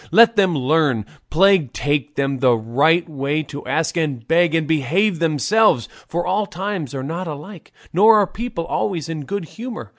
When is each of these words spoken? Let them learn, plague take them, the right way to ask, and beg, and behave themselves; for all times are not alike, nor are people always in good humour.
Let 0.09 0.35
them 0.35 0.55
learn, 0.57 1.05
plague 1.29 1.73
take 1.73 2.15
them, 2.15 2.39
the 2.39 2.57
right 2.57 3.07
way 3.07 3.43
to 3.43 3.63
ask, 3.67 3.95
and 3.97 4.27
beg, 4.27 4.55
and 4.55 4.65
behave 4.67 5.19
themselves; 5.19 5.87
for 6.07 6.25
all 6.25 6.47
times 6.47 6.95
are 6.95 7.03
not 7.03 7.27
alike, 7.27 7.71
nor 7.93 8.17
are 8.17 8.25
people 8.25 8.65
always 8.65 9.09
in 9.09 9.25
good 9.25 9.45
humour. 9.45 9.89